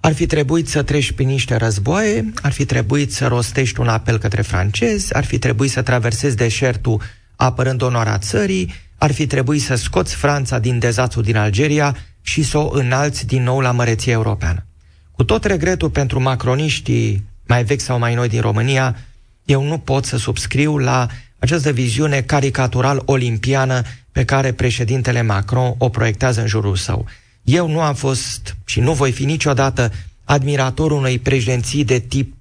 [0.00, 4.18] ar fi trebuit să treci prin niște războaie, ar fi trebuit să rostești un apel
[4.18, 7.02] către francezi, ar fi trebuit să traversezi deșertul
[7.36, 12.58] apărând onoarea țării, ar fi trebuit să scoți Franța din dezațul din Algeria și să
[12.58, 14.66] o înalți din nou la măreție europeană.
[15.10, 18.96] Cu tot regretul pentru macroniștii mai vechi sau mai noi din România,
[19.44, 21.06] eu nu pot să subscriu la
[21.38, 27.06] această viziune caricatural olimpiană pe care președintele Macron o proiectează în jurul său.
[27.42, 29.92] Eu nu am fost și nu voi fi niciodată
[30.24, 32.34] admiratorul unei președinții de tip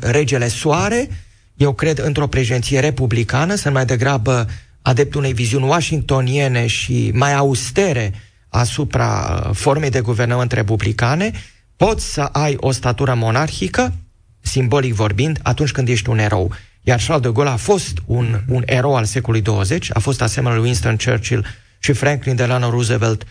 [0.00, 1.08] regele soare.
[1.56, 4.48] Eu cred într-o președinție republicană, sunt mai degrabă
[4.82, 8.12] adeptul unei viziuni washingtoniene și mai austere
[8.48, 11.32] asupra uh, formei de guvernământ republicane
[11.76, 13.92] poți să ai o statură monarhică,
[14.40, 16.52] simbolic vorbind, atunci când ești un erou.
[16.82, 20.56] Iar Charles de Gaulle a fost un, un erou al secolului 20, a fost asemenea
[20.56, 21.46] lui Winston Churchill
[21.78, 23.26] și Franklin Delano Roosevelt,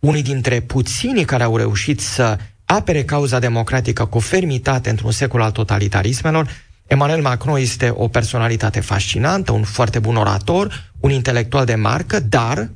[0.00, 5.50] unii dintre puținii care au reușit să apere cauza democratică cu fermitate într-un secol al
[5.50, 6.48] totalitarismelor,
[6.86, 12.70] Emmanuel Macron este o personalitate fascinantă, un foarte bun orator, un intelectual de marcă, dar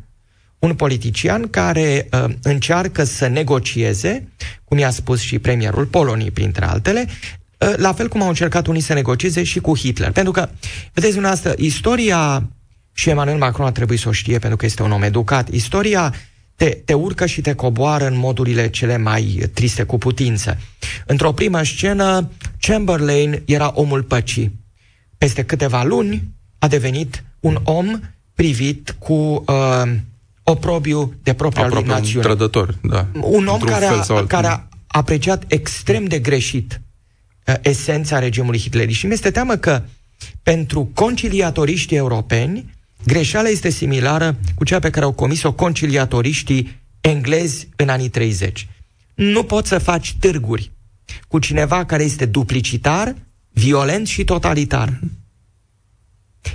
[0.61, 4.29] un politician care uh, încearcă să negocieze,
[4.64, 7.07] cum i-a spus și premierul Poloniei, printre altele,
[7.59, 10.11] uh, la fel cum au încercat unii să negocieze și cu Hitler.
[10.11, 10.49] Pentru că,
[10.92, 12.49] vedeți dumneavoastră, istoria,
[12.92, 16.14] și Emmanuel Macron a trebuit să o știe pentru că este un om educat, istoria
[16.61, 20.59] te, te urcă și te coboară în modurile cele mai triste cu putință.
[21.07, 24.59] Într-o primă scenă, Chamberlain era omul păcii.
[25.18, 26.23] Peste câteva luni
[26.59, 28.01] a devenit un om
[28.35, 29.92] privit cu uh,
[30.42, 32.26] oprobiu de propria Aproape lui națiune.
[32.26, 33.07] un trădător, da.
[33.20, 36.81] Un om care a, care a apreciat extrem de greșit
[37.46, 38.98] uh, esența regimului hitlerist.
[38.98, 39.83] Și mi este teamă că
[40.42, 42.74] pentru conciliatoriștii europeni,
[43.05, 48.68] greșeala este similară cu cea pe care au comis-o conciliatoriștii englezi în anii 30.
[49.14, 50.70] Nu poți să faci târguri
[51.29, 53.14] cu cineva care este duplicitar,
[53.50, 55.00] violent și totalitar.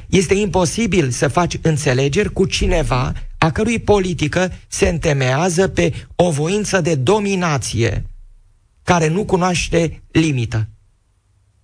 [0.07, 3.13] Este imposibil să faci înțelegeri cu cineva
[3.45, 8.05] a cărui politică se întemeiază pe o voință de dominație
[8.83, 10.67] care nu cunoaște limită.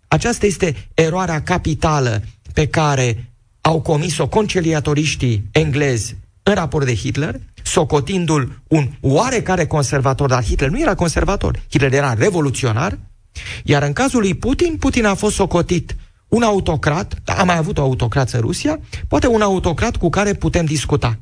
[0.08, 8.62] Aceasta este eroarea capitală pe care au comis-o conciliatoriștii englezi în raport de Hitler, socotindu-l
[8.67, 13.00] un oarecare conservator, dar Hitler nu era conservator, Hitler era revoluționar,
[13.63, 15.96] iar în cazul lui Putin, Putin a fost socotit
[16.28, 20.65] un autocrat, a mai avut o autocrat în Rusia, poate un autocrat cu care putem
[20.65, 21.20] discuta.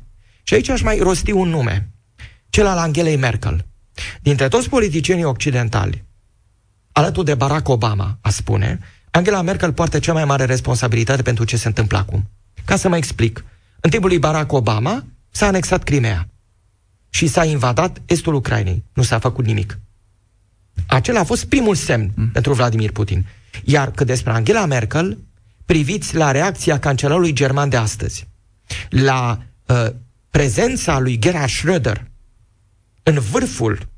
[0.50, 1.90] Și aici aș mai rosti un nume,
[2.48, 3.66] cel al Angelei Merkel.
[4.20, 6.04] Dintre toți politicienii occidentali,
[6.92, 8.78] alături de Barack Obama, a spune,
[9.10, 12.30] Angela Merkel poartă cea mai mare responsabilitate pentru ce se întâmplă acum.
[12.64, 13.44] Ca să mă explic,
[13.80, 16.28] în timpul lui Barack Obama s-a anexat Crimea
[17.10, 18.84] și s-a invadat estul Ucrainei.
[18.92, 19.78] Nu s-a făcut nimic.
[20.86, 22.30] Acela a fost primul semn mm.
[22.30, 23.26] pentru Vladimir Putin.
[23.64, 25.18] Iar cât despre Angela Merkel,
[25.64, 28.28] priviți la reacția cancelarului german de astăzi,
[28.88, 29.90] la uh,
[30.30, 32.02] prezența lui Gerhard Schröder
[33.02, 33.88] în vârful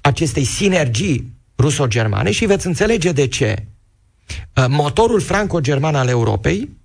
[0.00, 3.66] acestei sinergii ruso-germane și veți înțelege de ce.
[4.56, 6.76] Uh, motorul franco-german al Europei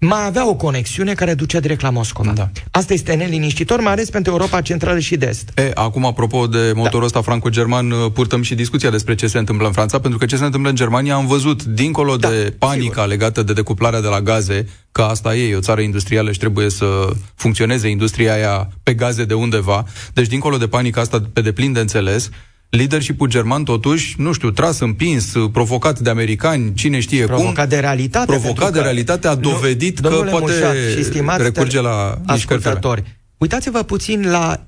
[0.00, 2.32] mai avea o conexiune care ducea direct la Moscova.
[2.32, 2.50] Da.
[2.70, 5.58] Asta este neliniștitor, mai ales pentru Europa Centrală și de Est.
[5.58, 7.04] E, acum, apropo de motorul da.
[7.04, 10.36] ăsta franco-german, uh, purtăm și discuția despre ce se întâmplă în Franța, pentru că ce
[10.36, 13.06] se întâmplă în Germania am văzut, dincolo da, de panica sigur.
[13.06, 16.70] legată de decuplarea de la gaze, că asta e, e o țară industrială și trebuie
[16.70, 19.84] să funcționeze industria aia pe gaze de undeva.
[20.12, 22.30] Deci, dincolo de panica asta pe deplin de înțeles,
[22.68, 27.54] leadership-ul german, totuși, nu știu, tras, împins, provocat de americani, cine știe provocat cum.
[27.54, 28.26] Provocat de realitate.
[28.26, 33.18] Provocat de realitate, a dovedit nu, că poate Mușat și recurge la ascultători.
[33.36, 34.66] Uitați-vă puțin la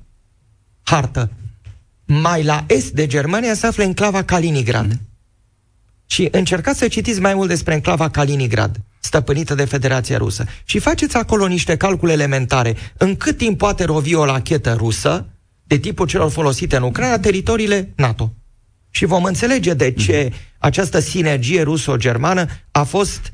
[0.83, 1.31] hartă.
[2.05, 4.87] Mai la est de Germania se află enclava Kaliningrad.
[4.87, 4.99] Mm.
[6.05, 10.45] Și încercați să citiți mai mult despre enclava Kaliningrad, stăpânită de Federația Rusă.
[10.63, 12.75] Și faceți acolo niște calcule elementare.
[12.97, 15.25] În cât timp poate rovi o lachetă rusă,
[15.71, 18.33] de tipul celor folosite în Ucraina, teritoriile NATO.
[18.89, 23.33] Și vom înțelege de ce această sinergie ruso-germană a fost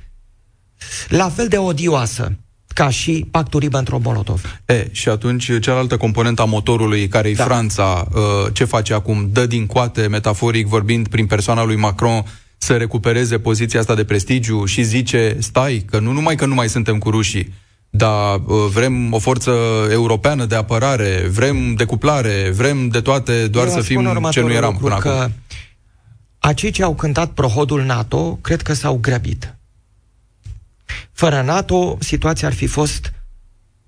[1.08, 4.62] la fel de odioasă ca și pactul Ribbentrop-Molotov.
[4.66, 7.44] E, și atunci cealaltă componentă a motorului, care e da.
[7.44, 9.30] Franța, uh, ce face acum?
[9.32, 12.24] Dă din coate, metaforic vorbind, prin persoana lui Macron,
[12.58, 16.70] să recupereze poziția asta de prestigiu și zice, stai, că nu numai că nu mai
[16.70, 17.54] suntem cu rușii,
[17.90, 19.52] dar uh, vrem o forță
[19.92, 24.78] europeană de apărare, vrem decuplare, vrem de toate, doar Eu să fim ce nu eram
[24.78, 25.34] până că acum.
[26.40, 29.56] Acei ce au cântat prohodul NATO, cred că s-au grăbit.
[31.12, 33.14] Fără NATO, situația ar fi fost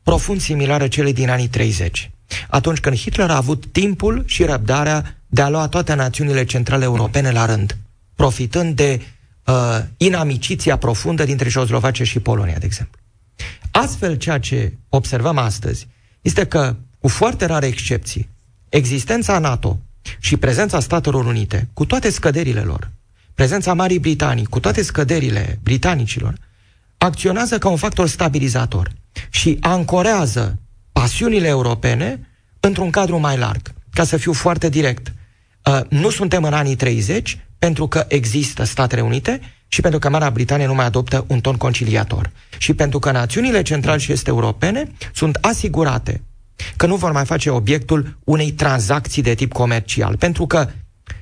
[0.03, 2.11] profund similară celei din anii 30.
[2.49, 7.31] Atunci când Hitler a avut timpul și răbdarea de a lua toate națiunile centrale europene
[7.31, 7.77] la rând,
[8.15, 9.01] profitând de
[9.45, 12.99] uh, inamiciția profundă dintre Ceoslovacia și Polonia, de exemplu.
[13.71, 15.87] Astfel, ceea ce observăm astăzi
[16.21, 18.29] este că, cu foarte rare excepții,
[18.69, 19.79] existența NATO
[20.19, 22.91] și prezența Statelor Unite, cu toate scăderile lor,
[23.33, 26.33] prezența Marii Britanii, cu toate scăderile britanicilor,
[26.97, 28.91] acționează ca un factor stabilizator
[29.29, 30.59] și ancorează
[30.91, 32.27] pasiunile europene
[32.59, 33.73] într-un cadru mai larg.
[33.93, 35.13] Ca să fiu foarte direct,
[35.65, 40.29] uh, nu suntem în anii 30 pentru că există Statele Unite și pentru că Marea
[40.29, 42.31] Britanie nu mai adoptă un ton conciliator.
[42.57, 46.21] Și pentru că națiunile centrale și este europene sunt asigurate
[46.75, 50.17] că nu vor mai face obiectul unei tranzacții de tip comercial.
[50.17, 50.69] Pentru că,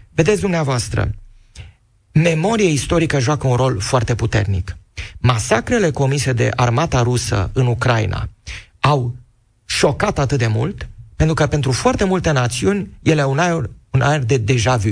[0.10, 1.12] vedeți dumneavoastră,
[2.12, 4.78] memoria istorică joacă un rol foarte puternic.
[5.18, 8.30] Masacrele comise de armata rusă în Ucraina
[8.80, 9.16] au
[9.66, 14.02] șocat atât de mult, pentru că pentru foarte multe națiuni ele au un aer, un
[14.02, 14.92] aer de deja vu.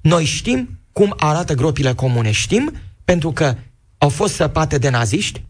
[0.00, 2.30] Noi știm cum arată gropile comune.
[2.30, 2.72] Știm
[3.04, 3.56] pentru că
[3.98, 5.44] au fost săpate de naziști.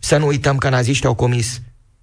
[0.00, 1.60] Să nu uităm că naziștii au comis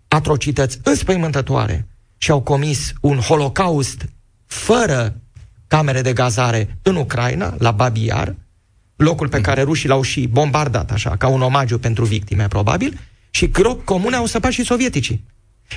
[0.07, 4.05] atrocități înspăimântătoare și au comis un holocaust
[4.45, 5.21] fără
[5.67, 8.35] camere de gazare în Ucraina, la Babiar,
[8.95, 12.99] locul pe care rușii l-au și bombardat, așa, ca un omagiu pentru victime, probabil,
[13.29, 15.23] și gropi comune au săpat și sovieticii.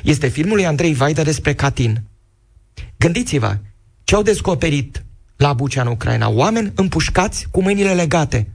[0.02, 2.02] Este filmul lui Andrei Vaida despre Catin.
[2.96, 3.58] Gândiți-vă,
[4.04, 5.04] ce au descoperit
[5.38, 8.48] la Bucea în Ucraina, oameni împușcați cu mâinile legate.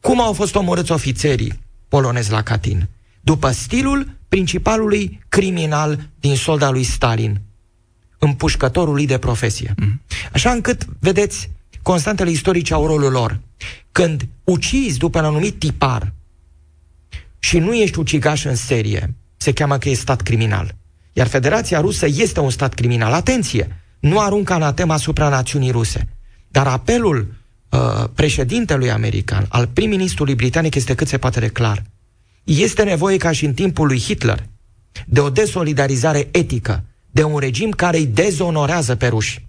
[0.00, 2.88] Cum au fost omorâți ofițerii polonezi la Catin?
[3.20, 7.40] După stilul principalului criminal din solda lui Stalin,
[8.18, 9.74] împușcătorului de profesie.
[9.76, 10.00] Mm.
[10.32, 11.50] Așa încât, vedeți,
[11.82, 13.40] constantele istorice au rolul lor.
[13.92, 16.12] Când ucizi după un anumit tipar
[17.38, 20.74] și și nu ești ucigaș în serie, se cheamă că e stat criminal.
[21.12, 23.12] Iar Federația Rusă este un stat criminal.
[23.12, 23.83] Atenție!
[24.04, 26.08] Nu aruncă anatema asupra națiunii ruse.
[26.48, 27.34] Dar apelul
[27.68, 31.82] uh, președintelui american, al prim-ministrului britanic, este cât se poate de clar.
[32.44, 34.46] Este nevoie, ca și în timpul lui Hitler,
[35.06, 39.46] de o desolidarizare etică, de un regim care îi dezonorează pe ruși.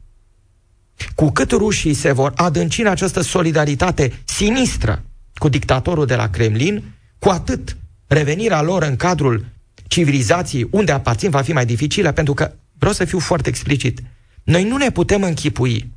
[1.15, 6.83] Cu cât rușii se vor adânci în această solidaritate sinistră cu dictatorul de la Kremlin,
[7.19, 9.45] cu atât revenirea lor în cadrul
[9.87, 13.99] civilizației unde aparțin va fi mai dificilă, pentru că, vreau să fiu foarte explicit,
[14.45, 15.91] noi nu ne putem închipui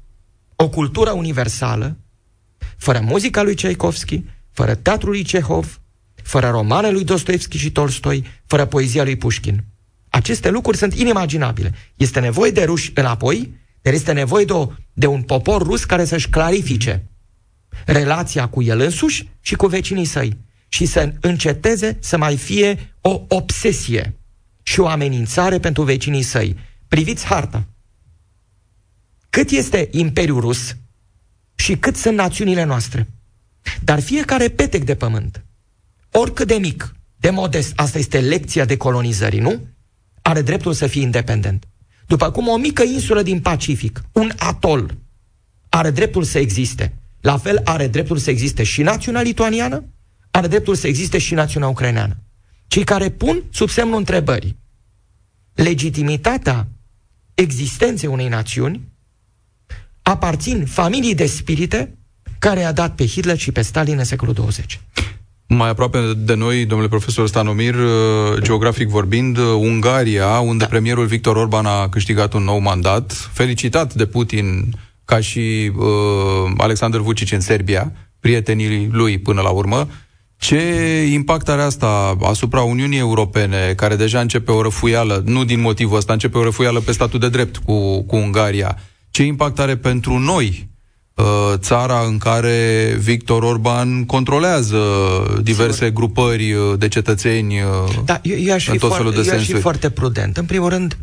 [0.56, 1.96] o cultură universală
[2.76, 5.80] fără muzica lui Tchaikovsky, fără teatrul lui Cehov,
[6.22, 9.64] fără romanele lui Dostoevski și Tolstoi, fără poezia lui Pushkin.
[10.08, 11.74] Aceste lucruri sunt inimaginabile.
[11.96, 16.04] Este nevoie de ruși înapoi, dar este nevoie de, o, de un popor rus care
[16.04, 17.04] să-și clarifice
[17.84, 20.36] relația cu el însuși și cu vecinii săi
[20.68, 24.14] și să înceteze să mai fie o obsesie
[24.62, 26.56] și o amenințare pentru vecinii săi.
[26.88, 27.66] Priviți harta.
[29.30, 30.76] Cât este Imperiul Rus
[31.54, 33.08] și cât sunt națiunile noastre.
[33.84, 35.44] Dar fiecare petec de pământ,
[36.10, 39.66] oricât de mic, de modest, asta este lecția de colonizării, nu?
[40.22, 41.64] Are dreptul să fie independent.
[42.06, 44.96] După cum o mică insulă din Pacific, un atol,
[45.68, 46.94] are dreptul să existe.
[47.20, 49.84] La fel are dreptul să existe și națiunea lituaniană,
[50.30, 52.16] are dreptul să existe și națiunea ucraineană.
[52.66, 54.56] Cei care pun sub semnul întrebării
[55.62, 56.68] legitimitatea
[57.34, 58.88] existenței unei națiuni
[60.08, 61.98] aparțin familii de spirite
[62.38, 64.80] care a dat pe Hitler și pe Stalin în secolul 20.
[65.46, 70.70] Mai aproape de noi, domnule profesor Stanomir, uh, geografic vorbind, uh, Ungaria, unde da.
[70.70, 77.00] premierul Victor Orban a câștigat un nou mandat, felicitat de Putin ca și uh, Alexander
[77.00, 79.88] Vucic în Serbia, prietenii lui până la urmă,
[80.36, 80.60] ce
[81.12, 86.12] impact are asta asupra Uniunii Europene, care deja începe o răfuială, nu din motivul ăsta,
[86.12, 88.78] începe o răfuială pe statul de drept cu, cu Ungaria?
[89.10, 90.68] Ce impact are pentru noi,
[91.14, 91.24] uh,
[91.56, 94.78] țara în care Victor Orban controlează
[95.42, 95.92] diverse Sigur.
[95.92, 97.68] grupări uh, de cetățeni uh,
[98.04, 100.36] da, eu, eu aș în tot felul de eu aș fi foarte prudent.
[100.36, 100.96] În primul rând,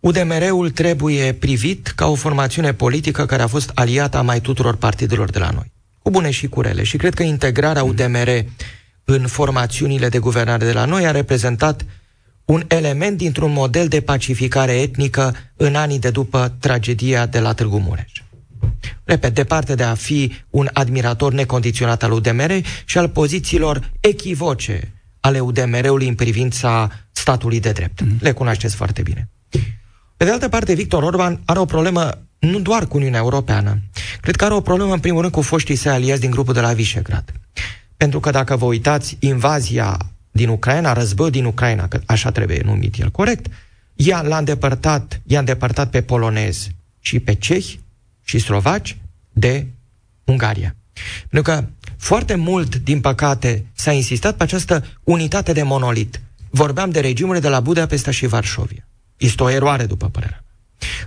[0.00, 5.30] UDMR-ul trebuie privit ca o formațiune politică care a fost aliată a mai tuturor partidelor
[5.30, 5.72] de la noi
[6.04, 6.82] cu bune și cu rele.
[6.82, 7.88] Și cred că integrarea mm.
[7.88, 8.44] UDMR
[9.04, 11.84] în formațiunile de guvernare de la noi a reprezentat
[12.44, 17.78] un element dintr-un model de pacificare etnică în anii de după tragedia de la Târgu
[17.78, 18.12] Mureș.
[19.04, 22.52] Repet, departe de a fi un admirator necondiționat al UDMR
[22.84, 28.00] și al pozițiilor echivoce ale UDMR-ului în privința statului de drept.
[28.00, 28.16] Mm.
[28.20, 29.28] Le cunoașteți foarte bine.
[30.16, 33.78] Pe de altă parte, Victor Orban are o problemă nu doar cu Uniunea Europeană.
[34.20, 36.60] Cred că are o problemă, în primul rând, cu foștii săi aliați din grupul de
[36.60, 37.32] la Visegrad.
[37.96, 39.98] Pentru că dacă vă uitați, invazia
[40.34, 43.46] din Ucraina, războiul din Ucraina, că așa trebuie numit el corect,
[43.94, 47.80] ea l-a îndepărtat, i-a îndepărtat pe polonezi și pe cehi
[48.24, 48.96] și slovaci
[49.32, 49.66] de
[50.24, 50.76] Ungaria.
[51.28, 51.64] Pentru că
[51.96, 56.20] foarte mult, din păcate, s-a insistat pe această unitate de monolit.
[56.50, 58.88] Vorbeam de regimurile de la Budapesta și Varșovia.
[59.16, 60.44] Este o eroare, după părerea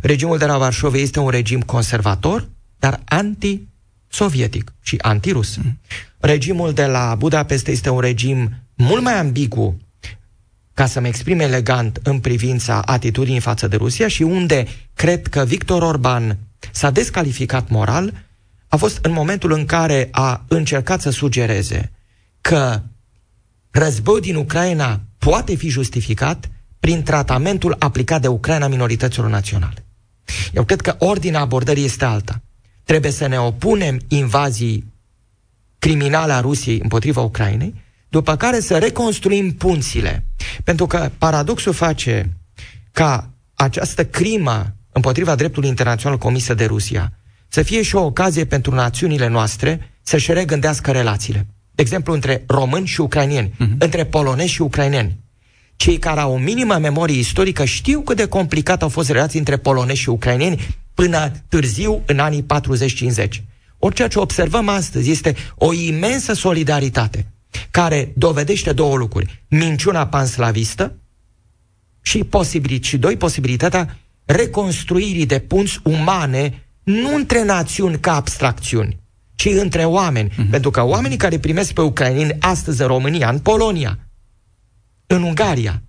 [0.02, 2.48] Regimul de la Varșovia este un regim conservator,
[2.80, 5.56] dar anti-sovietic și antirus.
[5.56, 5.80] Mm.
[6.20, 9.78] Regimul de la Budapest este un regim mult mai ambigu,
[10.74, 15.82] ca să-mi exprim elegant în privința atitudinii față de Rusia și unde cred că Victor
[15.82, 16.38] Orban
[16.72, 18.14] s-a descalificat moral,
[18.68, 21.92] a fost în momentul în care a încercat să sugereze
[22.42, 22.82] că
[23.72, 29.86] războiul din Ucraina poate fi justificat prin tratamentul aplicat de Ucraina minorităților naționale.
[30.54, 32.42] Eu cred că ordinea abordării este alta.
[32.84, 34.94] Trebuie să ne opunem invazii
[35.80, 37.74] criminale a Rusiei împotriva Ucrainei,
[38.10, 40.26] după care să reconstruim punțile.
[40.64, 42.38] Pentru că paradoxul face
[42.92, 47.12] ca această crimă împotriva dreptului internațional comisă de Rusia
[47.48, 51.48] să fie și o ocazie pentru națiunile noastre să-și regândească relațiile.
[51.72, 53.78] De exemplu, între români și ucrainieni, uh-huh.
[53.78, 55.18] între polonezi și ucraineni.
[55.76, 59.58] Cei care au o minimă memorie istorică știu cât de complicat au fost relații între
[59.58, 62.46] polonezi și ucraineni până târziu, în anii
[63.16, 63.28] 40-50.
[63.78, 67.26] Orice ce observăm astăzi este o imensă solidaritate
[67.72, 69.44] care dovedește două lucruri.
[69.48, 70.96] Minciuna panslavistă
[72.02, 79.00] și, posibil, și doi, posibilitatea reconstruirii de punți umane nu între națiuni ca abstracțiuni,
[79.36, 80.30] ci între oameni.
[80.30, 80.50] Mm-hmm.
[80.50, 84.00] Pentru că oamenii care primesc pe ucraineni astăzi în România, în Polonia,
[85.08, 85.82] în Ungaria.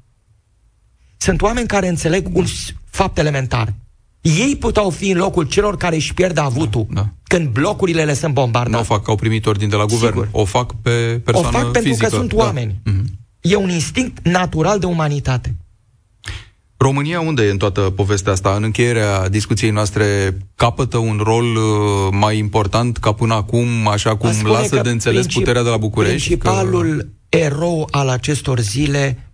[1.16, 2.44] Sunt oameni care înțeleg un
[2.84, 3.74] fapt elementar.
[4.20, 7.08] Ei puteau fi în locul celor care își pierd avutul da, da.
[7.22, 8.76] când blocurile le sunt bombardate.
[8.76, 10.12] Nu o fac că au primit ordin de la guvern.
[10.12, 10.28] Sigur.
[10.32, 11.80] O fac pe persoană O fac fizică.
[11.80, 12.44] pentru că sunt da.
[12.44, 12.74] oameni.
[12.90, 13.04] Mm-hmm.
[13.40, 15.56] E un instinct natural de umanitate.
[16.76, 18.54] România unde e în toată povestea asta?
[18.56, 21.62] În încheierea discuției noastre capătă un rol uh,
[22.10, 26.36] mai important ca până acum, așa cum lasă de înțeles princip, puterea de la București?
[26.36, 26.96] Principalul
[27.28, 27.36] că...
[27.36, 29.32] erou al acestor zile,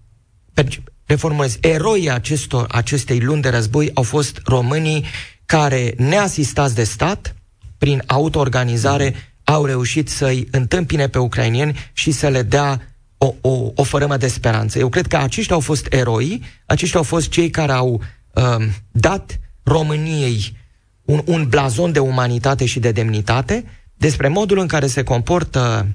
[1.06, 5.04] reformulez, eroii acestor, acestei luni de război au fost românii
[5.46, 7.34] care, neasistați de stat,
[7.78, 9.54] prin autoorganizare, mm.
[9.54, 12.80] au reușit să-i întâmpine pe ucrainieni și să le dea
[13.18, 14.78] o, o, o fărâmă de speranță.
[14.78, 18.02] Eu cred că aceștia au fost eroi, aceștia au fost cei care au
[18.32, 20.56] uh, dat României
[21.04, 25.86] un, un blazon de umanitate și de demnitate despre modul în care se comportă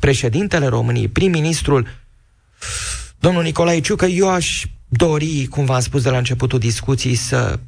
[0.00, 1.86] președintele României, prim-ministrul,
[3.22, 7.58] domnul Nicolae Ciucă, eu aș dori, cum v-am spus de la începutul discuției, să,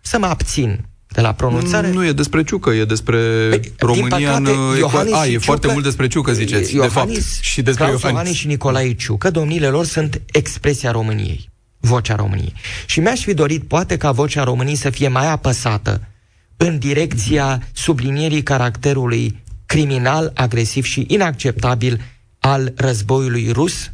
[0.00, 1.88] să mă abțin de la pronunțare?
[1.88, 3.18] Nu, nu e despre Ciucă, e despre
[3.48, 4.76] păi, România păcate, în...
[4.78, 7.42] Iohannis A, e Ciucă, foarte mult despre Ciucă, ziceți, Iohannis, de fapt.
[7.42, 8.10] Și despre Iohannis.
[8.10, 11.48] Iohannis și Nicolae Ciucă, domnile lor sunt expresia României,
[11.80, 12.52] vocea României.
[12.86, 16.08] Și mi-aș fi dorit, poate, ca vocea României să fie mai apăsată
[16.56, 22.00] în direcția sublinierii caracterului criminal, agresiv și inacceptabil
[22.38, 23.92] al războiului rus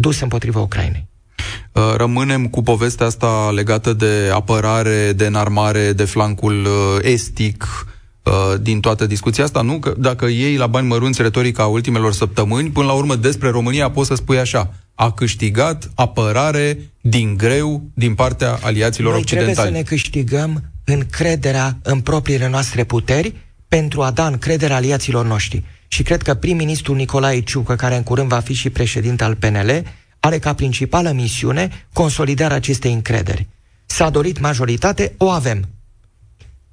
[0.00, 1.06] dus împotriva Ucrainei.
[1.72, 7.86] Uh, rămânem cu povestea asta legată de apărare, de înarmare, de flancul uh, estic
[8.22, 9.78] uh, din toată discuția asta, nu?
[9.78, 14.08] Că dacă iei la bani mărunți retorica ultimelor săptămâni, până la urmă despre România poți
[14.08, 19.54] să spui așa, a câștigat apărare din greu din partea aliaților Noi occidentali.
[19.54, 23.34] trebuie să ne câștigăm încrederea în propriile noastre puteri
[23.68, 25.64] pentru a da încredere aliaților noștri.
[25.88, 29.82] Și cred că prim-ministrul Nicolae Ciucă, care în curând va fi și președinte al PNL,
[30.20, 33.46] are ca principală misiune consolidarea acestei încrederi.
[33.86, 35.68] S-a dorit majoritate, o avem.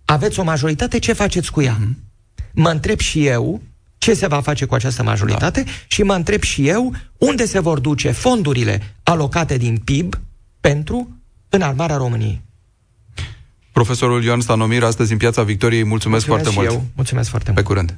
[0.06, 1.78] Aveți o majoritate, ce faceți cu ea?
[1.80, 2.04] Mm-hmm.
[2.52, 3.62] Mă întreb și eu
[3.98, 5.72] ce se va face cu această majoritate da.
[5.88, 10.20] și mă întreb și eu unde se vor duce fondurile alocate din PIB
[10.62, 11.10] pentru
[11.50, 12.42] înarmarea României.
[13.72, 16.84] Profesorul Ioan Stanomir, astăzi în Piața Victoriei, mulțumesc, mulțumesc foarte mult.
[16.84, 16.92] Eu.
[16.96, 17.62] Mulțumesc foarte mult.
[17.62, 17.98] Pe curând.